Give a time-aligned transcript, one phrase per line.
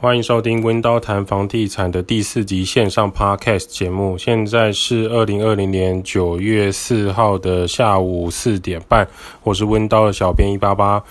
[0.00, 4.16] 欢迎收听温刀谈房地产的第四集线上 Podcast 节目。
[4.16, 9.08] 现在是二零二零年九月四号的下午四点半，
[9.42, 11.02] 我是温刀的小编一八八。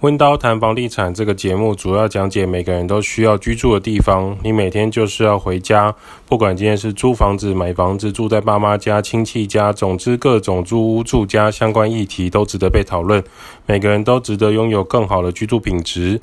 [0.00, 4.36] 温刀谈房地产这个节目主要讲解每个人都需要居住的地方。
[4.42, 5.94] 你每天就是要回家，
[6.26, 13.22] 不管今天是租房子、买房子、住在爸妈家、亲戚家，总之各种租屋住家相关议题都值得被讨论。
[13.66, 16.20] 每个人都值得拥有更好的居住品质。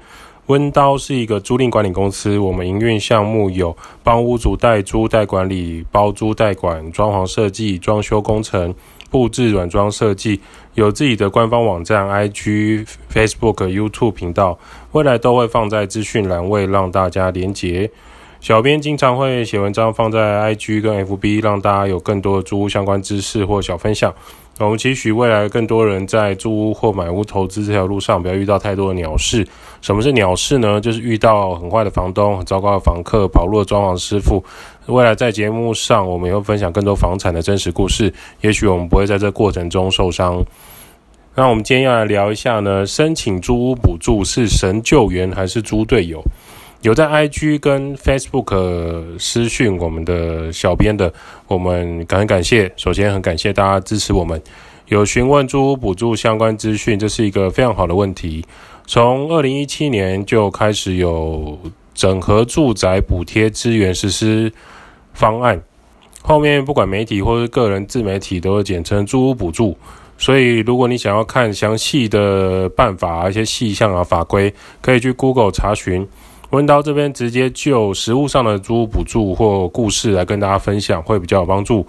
[0.49, 8.73] 温刀是一个租赁管理公司，我们营运项目有帮屋主代租代管理、包租代管、装潢设计、装修工程、
[9.11, 10.41] 布置软装设计，
[10.73, 14.57] 有自己的官方网站、IG、Facebook、YouTube 频道，
[14.93, 17.91] 未来都会放在资讯栏位让大家连结。
[18.41, 20.19] 小编经常会写文章放在
[20.55, 24.11] IG 跟 FB，让大家有更多的租屋相关知识或小分享。
[24.57, 29.47] 我们期许未来更多人在租屋或买屋投资这条路上，不要遇到太多的鸟事。
[29.81, 30.79] 什么是鸟事呢？
[30.79, 34.43] 就是遇到很坏的房东、很糟糕的房客、跑路的装潢师傅。
[34.87, 38.13] 未来在节目上，我们也会分享更多房产的真实故事。
[38.41, 40.43] 也许我们不会在这过程中受伤。
[41.35, 46.21] 那我们今天要来聊一下呢，申请租屋补助是神救援还是猪队友？
[46.81, 51.13] 有在 IG 跟 Facebook 私讯我们的小编的，
[51.47, 52.71] 我们感恩感谢。
[52.75, 54.41] 首先很感谢大家支持我们。
[54.87, 58.43] 有询问租屋补助相关资讯，这是一个非常好的问题。
[58.91, 61.59] 从二零一七年就开始有
[61.93, 64.51] 整合住宅补贴资源实施
[65.13, 65.61] 方案，
[66.23, 69.77] 后面不管媒体或是个人自媒体都会简称租屋补助。
[70.17, 76.07] 所以如果你想要看详细的办法、一些细项啊法规，可以去 Google 查询。
[76.49, 81.85] 温刀这边直接就实务上的租屋补助或故事来跟大家分享，会比较有帮助。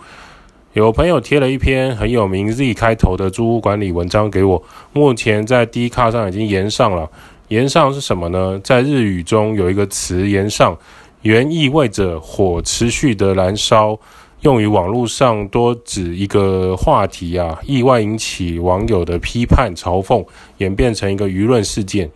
[0.73, 7.11] 有朋友贴了一篇很有名 Z 开头的租屋管理文章给我，目前在 Dcard 上已经延上了。
[7.49, 8.61] 延上是什么呢？
[8.63, 10.79] 在日语中有一个词“延上”，
[11.23, 13.99] 原意味着火持续的燃烧，
[14.43, 20.25] 用于网络上多指一个话题啊，意外引起网友的批判嘲讽，
[20.59, 22.09] 演变成一个舆论事件。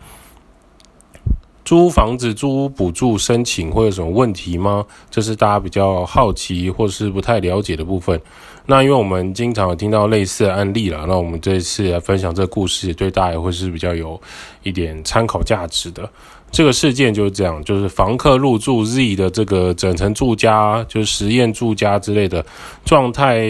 [1.65, 4.85] 租房子、租屋补助申请会有什么问题吗？
[5.09, 8.21] 这是大家比较好奇或是不太了解的部分。
[8.67, 14.19] 那因为我们经常听到类似的案例了，那我们这一次来分享这个故事，对大家也会是比较有
[14.61, 16.07] 一点参考价值的。
[16.51, 22.45] 这个事件就是这样，就是房客入住 Z 的这个整层住家，就是实验住家之类的
[22.85, 23.43] 状态，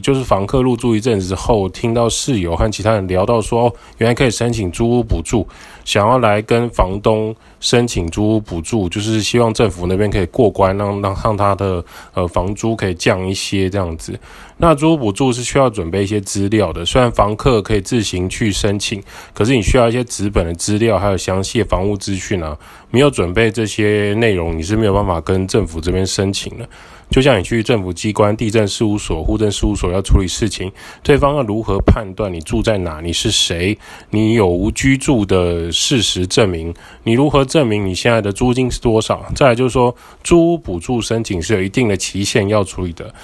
[0.00, 5.48] 就是房客入住一阵子后，听到室友和其他人聊到说，哦，原来可以申请租屋补助，
[5.84, 11.84] 想要来跟房东申请租屋补助，就是希望政府那边可以过关，让让让他的
[12.14, 14.18] 呃房租可以降一些这样子。
[14.58, 19.02] 那租屋补助是需要准备一些资料的，虽然房客可以自行去申请，
[19.34, 22.56] 可是你需要一些纸本的资料，还有详细的房屋资讯啊。
[22.90, 26.68] 没有准备这些内容，你是没有办法跟政府这边申请的。
[27.12, 33.02] 就像你去政府机关、地震事务所、户政事务所要处理事情，对方要如何判断你住在哪？
[33.02, 33.76] 你是谁？
[34.08, 36.72] 你有无居住的事实证明？
[37.04, 39.22] 你如何证明你现在的租金是多少？
[39.34, 43.14] 再来就是说，租屋补助申请是有一定的期限要处理的。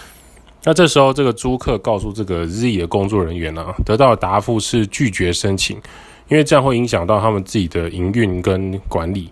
[0.65, 5.79] 那这时候，这个租客告诉这个 Z 的工作人员呢、得到的答复是拒绝申请，
[6.29, 9.31] 因为这样会影响到他们自己的营运跟管理。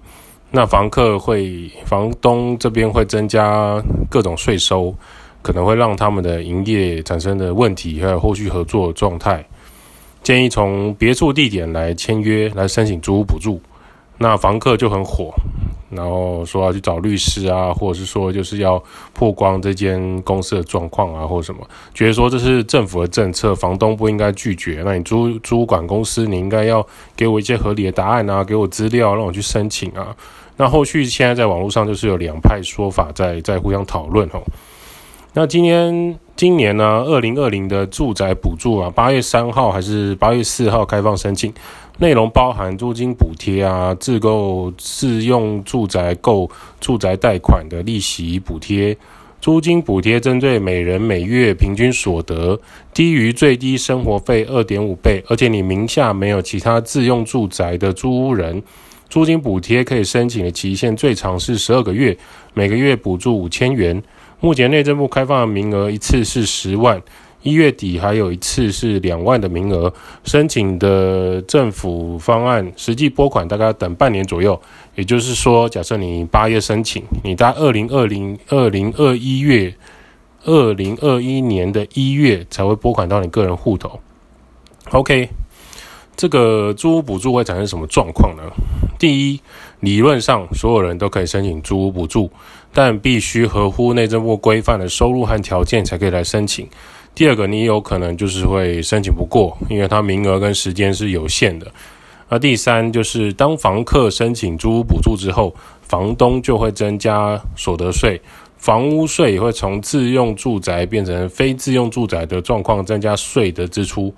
[0.56, 3.78] 那房客会，房东这边会增加
[4.08, 4.94] 各种税收，
[5.42, 9.44] 可能会让他们的营业产生的问题，还有后续合作状态。
[10.22, 13.60] 建议从别处地点来签约，来申请租屋补助。
[14.16, 15.34] 那房客就很火。
[15.90, 18.82] 然后说要去找律师啊，或者是说就是要
[19.14, 21.60] 曝光这间公司的状况啊，或者什么，
[21.92, 24.82] 觉得说这是政府的政策，房东不应该拒绝。
[24.84, 26.84] 那你租租管公司，你应该要
[27.14, 30.16] 给我一些合理的答案啊，给我资料让我去申请啊。
[30.56, 34.42] 那后续现在在网络上就是有两派说法在在互相讨论吼。
[35.34, 41.52] 那今天今年呢，二零二零的住宅补助啊，八月三号还是八月四号开放申请。
[41.98, 48.96] 内容包含租金补贴啊，自购自用住宅购住宅贷款的利息补贴，
[49.40, 52.58] 租金补贴针对每人每月平均所得
[52.92, 58.62] 低于最低生活费二点五倍，而且你名下没有其他自用住宅的租屋人，
[59.08, 62.16] 租金补贴可以申请的期限最长是十二个月，
[62.54, 64.02] 每个月补助五千元。
[64.40, 67.02] 目前内政部开放的名额一次是十万。
[67.42, 69.92] 一月底还有一次是两万的名额，
[70.24, 74.60] 申请的政府方案实际拨款大概要等半年左右。
[74.96, 79.72] 也就是说，假设你八月申请，你在二零二零二零二一月
[80.44, 84.00] 二零二一年的一月才会拨款到你个人户头。
[84.90, 85.28] OK，
[86.16, 88.42] 这个租屋补助会产生什么状况呢？
[88.98, 89.40] 第一，
[89.80, 92.30] 理论上所有人都可以申请租屋补助，
[92.72, 96.68] 但必须合乎内政部规范的收入和条件才可以来申请。
[97.14, 101.66] 第二个，你有可能就是会申请不过，因为它名额跟时间是有限的。
[102.28, 108.20] 那第三就是，当房客申请租屋补助之后，房东就会增加所得税，
[108.58, 114.12] 房屋税也会从自用住宅变成非自用住宅的状况增加税的支出。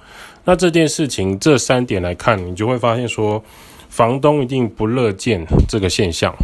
[0.44, 3.44] 那这件事情这三点来看，你就会发现说，
[3.88, 6.34] 房东一定不乐见这个现象。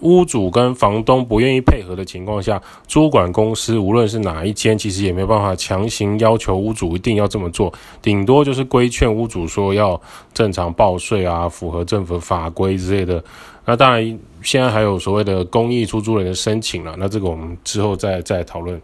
[0.00, 10.00] 屋主跟房东不愿意配合的情况下，租管公司无论是哪一间，其实也没办法强行要求屋主一定要这么做，顶多就是规劝屋主说要
[10.32, 13.24] 正常报税啊，符合政府法规之类的。
[13.64, 18.80] 那当然，现在还有所谓的公益出租人的申请了，那这个我们之后再再讨论。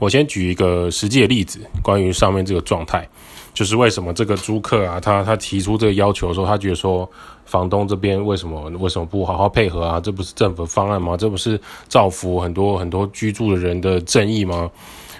[0.00, 3.08] 我先举一个实际的例子，关于上面这个状态，
[3.52, 7.08] 就是为什么这个租客啊，他他提出这个要求的时候，他觉得说
[7.44, 10.00] 房东这边为什么为什么不好好配合啊？
[10.00, 11.16] 这不是政府方案吗？
[11.16, 14.70] 这不是造福很多很多居住的人的正义吗？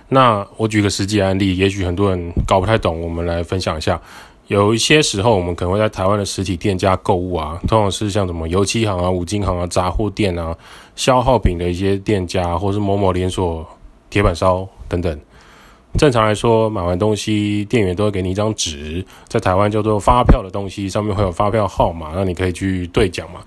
[0.09, 4.01] 那我举个实际案例，也许很多人搞不太懂，我们来分享一下。
[4.47, 10.57] 有一些时候，我们可能会在台湾的实体店家购物啊，通常是像什么油漆行啊、五金行啊、杂货店啊、
[10.97, 13.67] 消耗品的一些店家，或是某某连锁。
[14.11, 15.21] 铁板烧等等，
[15.99, 23.41] 正常来说，买完东西，店员都会给你一张纸，在台湾叫做发票的东西，上面会有发票号码，那你可以去兑奖嘛。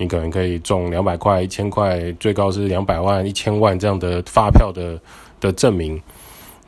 [0.00, 4.96] 你可能可以中两百块、一千块，最高是两百万、一千万这样的发票的
[5.40, 6.00] 的证明。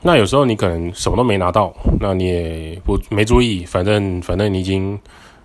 [0.02, 4.98] 那有时候你可能什么都没拿到，那你也不没注意，反正反正你已经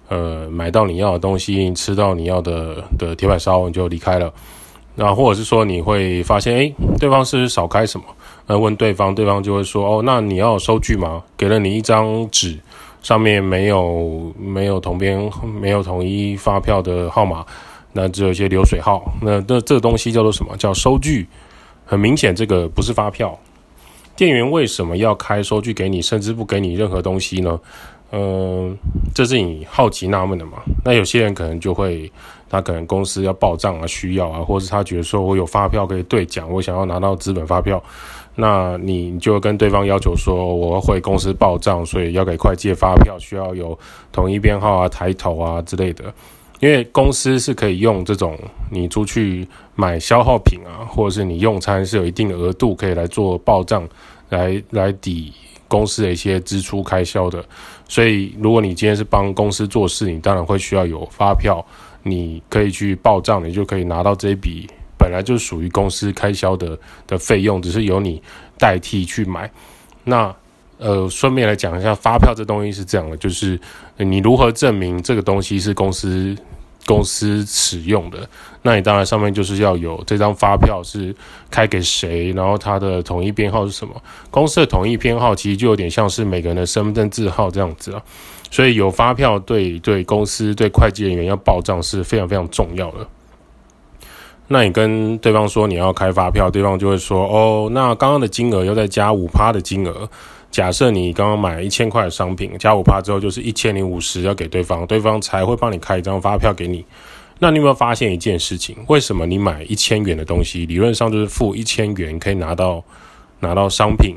[0.10, 4.34] 呃买到你要的东西，吃到你要的的铁板烧，你就离开了。
[4.96, 8.06] 那或者是说你会发现，诶，对方是少开什么？
[8.48, 11.24] 那问对方，对方就会说，哦，那你要收据吗？
[11.36, 12.58] 给了你一张纸，
[13.02, 17.46] 上面没有没有统编，没有统一发票的号码，
[17.92, 19.12] 那只有一些流水号。
[19.22, 20.56] 那这这东西叫做什么？
[20.58, 21.28] 叫收据。
[21.88, 23.38] 很明显，这个不是发票。
[24.16, 27.60] 店员为什么要开收据给你，甚至不给你任何东西呢？
[28.12, 28.78] 嗯，
[29.14, 30.54] 这是你好奇纳闷的嘛？
[30.86, 32.10] 那有些人可能就会，
[32.48, 37.84] 他可能公司要报账啊，需要啊，或是他觉得说我有发票可以兑奖，我想要拿到资本发票，
[38.36, 43.78] 那你就跟对方要求说，我会公司报账，所以要给会计发票，需要有
[44.12, 46.06] 统一编号啊、抬头啊之类的。
[46.60, 48.38] 因为公司是可以用这种
[48.70, 53.90] 你出去买消耗品啊，或者是你用餐是有一定的额度可以来做报账，
[54.30, 55.34] 来来抵。
[55.68, 57.44] 公司的一些支出开销的，
[57.88, 61.66] 所以如果你今天是帮公司做事，你当然会需要有发票，
[62.04, 64.68] 你可以去报账，你就可以拿到这一笔
[64.98, 68.22] 本来就属于公司开销的的费用，只是由你
[68.58, 69.50] 代替去买。
[70.04, 70.36] 那
[70.78, 73.60] 呃，顺便来讲一下，发票这东西是这样的，就是
[73.98, 76.36] 你如何证明这个东西是公司。
[76.86, 78.30] 公司使用的，
[78.62, 81.16] 那你当然上面就是要有这张发票是
[81.50, 83.94] 开给谁，然后它的统一编号是什么？
[84.30, 88.02] 公司的统一编号其实就有点像是每个人的身份证字号这样子啊，
[88.52, 93.08] 所以有发票对对公司对会计人员要报账是非常非常重要的。
[94.48, 100.08] 那你跟对方说你要开发票，对方就会说哦，那刚刚的金额要再加五趴的金额。
[100.56, 106.86] 假设你刚刚买一千块的商品，加五趴之后就是一千零五十要给对方，对方才会帮你开一张发票给你。
[107.40, 108.74] 那你有没有发现一件事情？
[108.88, 112.82] 为什么你买一千元的东西，理论上就是付一千元可以拿到
[113.46, 114.16] 拿到商品，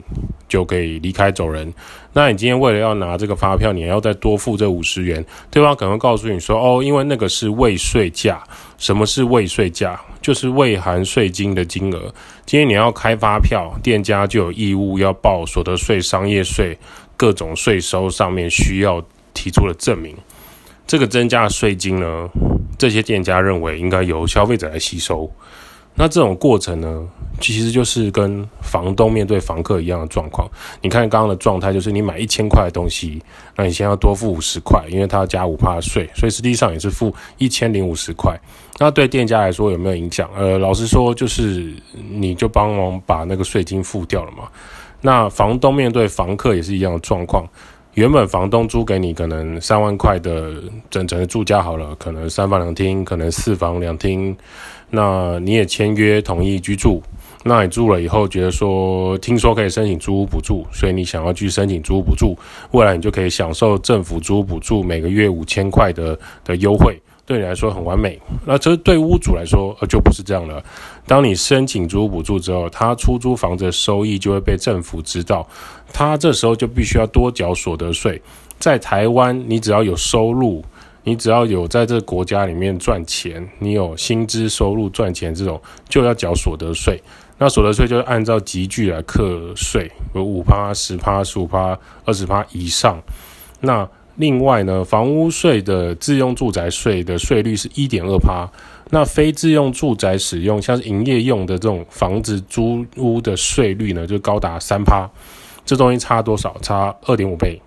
[0.49, 1.73] 就可以离开走人？
[2.13, 8.43] 那你今天为了要拿这个发票，你还要再多付这五十元，对方可能会告诉你说：“哦，因为那个是未税价。”
[8.79, 10.01] 什么是未税价？
[10.23, 12.13] 就是未含税金的金额。
[12.47, 16.79] 今天你要开发票，店家就有义务要报所得税、商业税、
[17.17, 19.03] 各种税收上面需要
[19.35, 20.17] 提出的证明。
[20.87, 22.29] 这个增加的税金呢，
[22.79, 25.31] 这些店家认为应该由消费者来吸收。
[25.99, 27.05] 那这种过程呢，
[27.41, 30.49] 其实就是跟房东面对房客一样的状况。
[30.81, 33.21] 你看刚刚的状态，就是你买一千块的东西，
[33.57, 38.39] 那你先要多付五十块，因为他要加五趴税，所以实际上也是付一千零五十块。
[38.79, 40.31] 那对店家来说有没有影响？
[40.37, 41.75] 呃，老实说，就是
[42.09, 44.49] 你就帮忙把那个税金付掉了嘛。
[45.01, 47.45] 那房东面对房客也是一样的状况。
[47.99, 50.55] 原本房东租给你可能三万块的
[50.89, 54.37] 整层的住家好了，可能三房两厅，可能四房两厅，
[54.91, 57.03] 那你也签约同意居住，
[57.43, 62.39] 那你住了以后觉得说，听说可以申请租屋补助，所以你想要去申请租屋补助，
[62.71, 66.97] 未来你就可以享受政府租屋补助每个月五千块的的优惠。
[67.29, 70.65] 对你来说很完美，那这对屋主来说呃就不是这样了。
[71.07, 75.47] 当你申请租屋补助之后，他出租房子的收益就会被政府知道，
[75.93, 78.21] 他这时候就必须要多缴所得税。
[78.59, 80.65] 在台湾，你只要有收入，
[81.05, 86.99] 你只要有在这个国家里面赚钱，你有薪资收入赚钱这种，就要缴所得税。
[87.37, 92.99] 那所得税就是按照集聚来课税，有五趴、十趴、十五趴、二十趴以上。
[93.61, 93.87] 那
[94.19, 98.47] 另外呢，房屋税的自用住宅税的税率是一点二趴。
[98.91, 105.09] 那非自用住宅使用，像是营业用的这种房子租屋的税率呢，就高达三趴。
[105.65, 106.57] 这东西差多少？
[106.63, 107.61] 差二点五倍。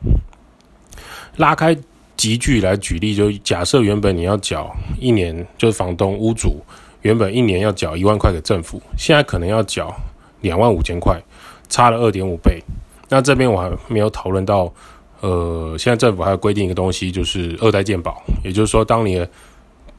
[1.37, 1.77] 拉开
[2.17, 6.59] 级距来举例，就假设原本你要缴一年，就是房东屋主
[7.03, 9.95] 原本一年要缴一万块给政府，现在可能要缴
[10.41, 11.21] 两万五千块，
[11.69, 12.61] 差了二点五倍。
[13.09, 14.73] 那这边我还没有讨论到，
[15.21, 19.29] 呃，现在政府还规定一个东西，就是二代健保，也就是说，当你的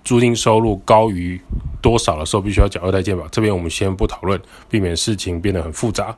[0.05, 1.41] 租金收入高于
[1.81, 3.27] 多少的时候，必须要缴二代健保。
[3.29, 6.17] 这边我们先不讨论，避免事情变得很复杂。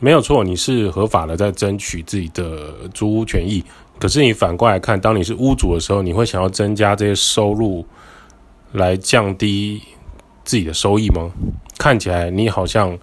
[0.00, 3.62] 没有错，你是合法的在争取自己的租屋权益。
[3.98, 7.84] 可是你反过来看，当你是屋主的时候，你会想要增加这些收入
[8.72, 9.82] 来降低
[10.44, 11.30] 自己的收益吗？
[11.76, 12.96] 看起来你好像，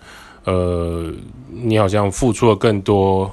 [0.45, 1.12] 呃，
[1.51, 3.29] 你好像付出了更多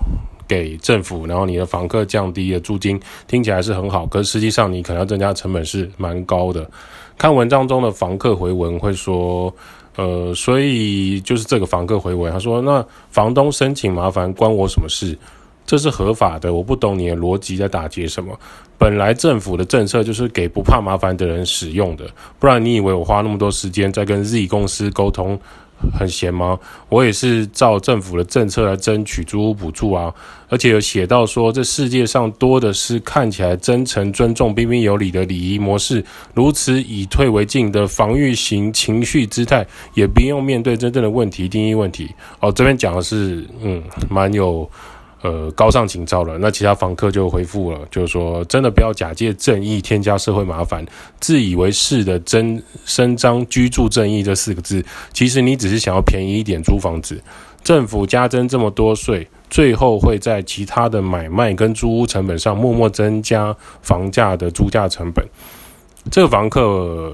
[0.53, 4.05] 给政府，然后你的房客降低了租金，听起来是很好。
[4.07, 6.69] 可是实际上你可能要增加成本是蛮高的。
[7.17, 9.55] 看文章中的房客回文会说。
[9.95, 15.15] 呃，所以就是这个房客回文，他说：“那房东申请麻烦关我什么事？
[15.67, 18.35] 这是合法的，我不懂你的逻辑在打劫什么。
[18.79, 22.07] 本来政府的政策就是给不怕麻烦的人使用的，
[22.39, 25.39] 不然你以为我花那么多时间在跟 Z 公司沟通？”
[25.93, 26.59] 很闲吗？
[26.89, 30.12] 我也是照政府的政策来争取租屋补助啊，
[30.49, 42.11] 而且有写到说，这世界上多的是看起来真诚、尊重、彬彬有礼的礼仪模式，如此以退为进的防御型情绪姿态，也不用面对真正的问题、定义问题。
[42.41, 44.71] 哦，这边讲的是，嗯，蛮有。
[45.23, 46.37] 呃，高尚情操了。
[46.38, 50.85] 那其他房客就回复了，就是说，真的不要假借正义添加社会麻烦，
[51.21, 57.23] 自以为是的真声张居住正义这四个字，其实你只是想要便宜一点租房子。
[57.62, 65.25] 政府加征这么多税，最后会在其他的买卖跟租屋成本上默默增加房价的租价成本。
[66.11, 67.12] 这个房客，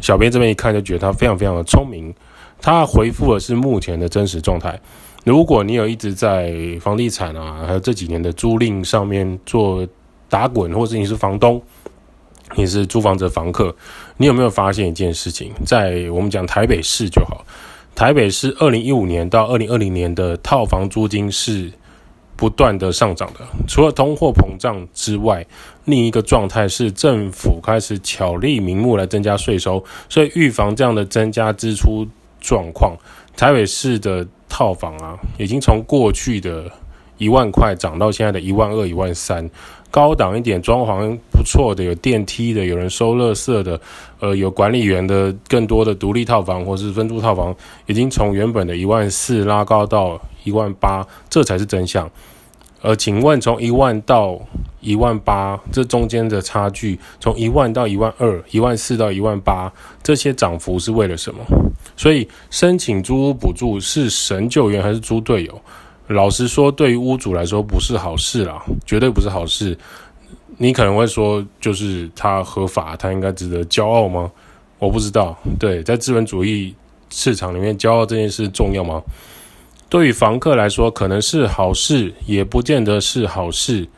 [0.00, 2.14] 小编这边一看就觉得他非常非常的聪明，
[2.62, 4.80] 他回复的是目前的真实状态。
[5.24, 9.86] 如果你有一直在房地产啊，还有这几年的租赁上面做
[10.28, 11.60] 打滚，或者你是房东，
[12.56, 13.74] 你是租房子的房客，
[14.16, 15.52] 你有没有发现一件事情？
[15.66, 17.44] 在我们讲台北市就好，
[17.94, 21.70] 台北市二零一五年到二零二零年的套房租金是
[22.34, 25.46] 不断的上涨的，除了通货膨胀之外，
[25.84, 32.04] 另一个状态是政府开始巧立名目来增加税收，所以预防这样的增加支出
[32.42, 32.94] 状况，
[33.34, 34.26] 台北市的。
[34.54, 36.70] 套房啊，已经从过去的
[37.16, 39.48] 一万块涨到现在的一万二、一万三，
[39.90, 43.80] 高档一点、装潢不错的、有电梯的、有人收垃圾的、
[44.20, 47.56] 呃，有管理员的，更多的独立套房或是分租套房，
[47.86, 52.10] 已经从原本的一万四拉高到一万八，这才是真相。
[52.82, 54.38] 呃，请问从一万到
[54.80, 59.72] 一万八，这中间的差距，从一万到一万二、一万四到一万八，
[60.02, 61.42] 这些涨幅是为了什么？
[61.96, 65.60] 所以申请租屋补助是神救援还是猪队友？
[66.08, 69.78] 老实说，对于屋主来说不是好事啦，绝对不是好事。
[70.58, 74.30] 你可能会说，就是他合法，他应该值得骄傲吗？
[74.78, 75.36] 我不知道。
[75.58, 76.74] 对，在资本主义
[77.08, 79.02] 市场里面，骄傲这件事重要吗？
[79.88, 83.88] 对于房客来说，可能是好事，也不见得是好事。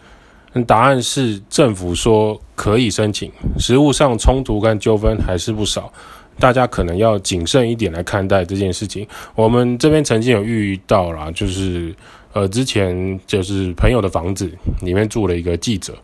[0.67, 5.93] 答案是政府说可以申请，实务上冲突跟纠纷还是不少，
[6.39, 9.07] 大家可能要谨慎一点来看待这件事情。
[9.35, 11.95] 我们这边曾经有遇到啦，就是
[12.33, 14.51] 呃，之前就是朋友的房子
[14.81, 15.95] 里面住了一个记者，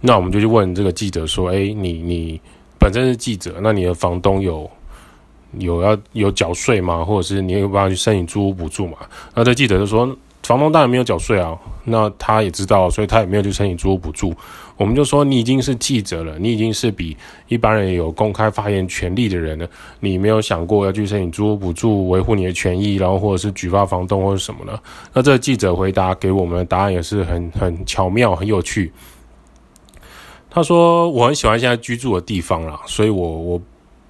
[0.00, 2.40] 那我们就去问这个记者说：“诶，你你
[2.78, 4.70] 本身是记者，那你的房东有？”
[5.58, 7.02] 有要有缴税吗？
[7.02, 8.98] 或者是你有办法去申请租屋补助吗？
[9.32, 10.14] 那这记者就说，
[10.46, 11.58] 房东当然没有缴税啊。
[11.88, 14.34] 那他也知道，所以他也没有去申请租屋补助。
[14.76, 19.68] 我们就说，你已经是记者了，你已经是比一般人有公开发言权利的人了。
[20.00, 24.78] 你没有想过要去申请租屋补助，维护你的权益，然后或者是举报房东或者什么呢？
[25.12, 28.92] 那这个记者回答给我们的答案也是很很巧妙、很有趣。
[30.50, 33.62] 他说：“我很喜欢现在居住的地方啦，所以我我。”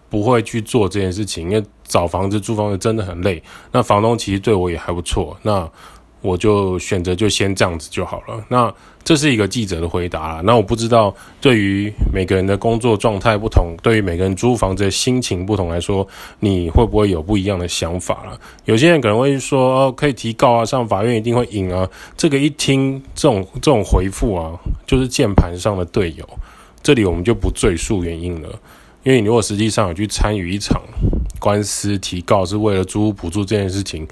[0.08, 3.42] 不会去做这件事情，因为找房子、租房子真的很累。
[3.72, 5.68] 那房东其实对我也还不错，那
[6.26, 8.44] 我就选择就先这样子就好了。
[8.48, 8.72] 那
[9.04, 10.42] 这是一个记者的回答。
[10.44, 16.06] 那我不知道对于每个人的工作状态不同，对于每个人租房子的心情不同来说，
[16.40, 18.40] 你会不会有不一样的想法了？
[18.64, 21.88] 有些人可能会说，哦，可以提告啊，上法院一定会赢啊。
[22.16, 26.28] 这个一听这种这种回复啊，就是键盘上的队友。
[26.82, 28.48] 这里我们就不赘述原因了，
[29.04, 30.80] 因为你如果实际上有去参与一场
[31.38, 34.06] 官司提告是为了租屋补助这件事情，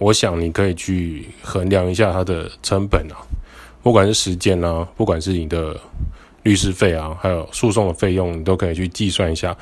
[0.00, 3.20] 我想你可以去衡量一下它的成本啊，
[3.82, 5.78] 不管是时间啊，不管是你的
[6.42, 9.54] 律师费啊，还有诉讼的费用，你都可以去计算一下。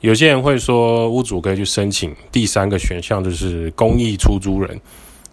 [0.00, 4.80] 有些人会说，屋主可以去申请第三个选项，就是公益出租人。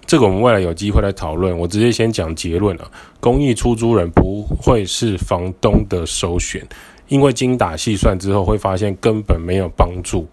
[0.08, 1.56] 这个我们未来有机会来讨论。
[1.56, 6.66] 我直接先讲结论啊，公益出租人不会是房东的首选，
[7.08, 10.28] 因为精打细算之后会发现根本没有帮助，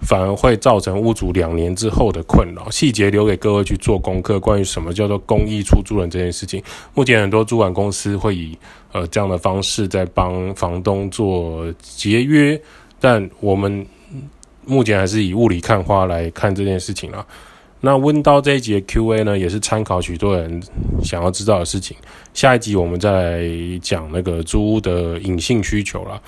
[0.00, 2.70] 反而会造成屋主两年之后的困扰。
[2.70, 4.38] 细节留给各位去做功课。
[4.40, 6.62] 关于什么叫做公益出租人这件事情，
[6.94, 8.56] 目前很多租管公司会以
[8.92, 12.60] 呃这样的方式在帮房东做节约。
[13.00, 13.86] 但我们
[14.64, 17.26] 目前还是以雾里看花来看这件事情啊。
[17.80, 20.60] 那温叨这一节 Q&A 呢，也是参考许多人
[21.02, 21.96] 想要知道的事情。
[22.34, 23.48] 下一集我们再来
[23.80, 26.20] 讲那个租屋的隐性需求啦。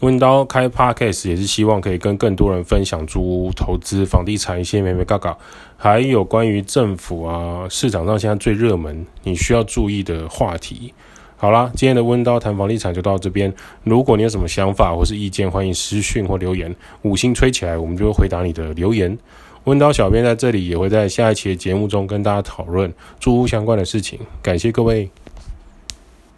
[0.00, 5.36] 温刀开 Podcast 也是希望可以跟更多人分享租屋投资、房地产一些眉眉嘎嘎，
[5.76, 10.94] 还有关于政府啊市场上现在最热门你需要注意的话题。
[11.36, 13.52] 好啦，今天的温刀谈房地产就到这边。
[13.82, 19.18] 如果你有什么想法或是意见，欢迎私讯或留言，五星吹起来，我们就会回答你的留言。
[19.64, 24.18] 温刀小编在这里也会在下一期的节目中跟大家讨论租屋相关的事情。
[24.40, 25.10] 感谢各位。